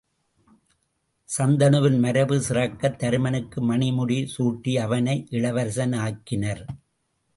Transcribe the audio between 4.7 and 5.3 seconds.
அவனை